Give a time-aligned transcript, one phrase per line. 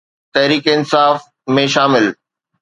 [0.35, 1.17] تحريڪ انصاف
[1.61, 2.11] ۾ شامل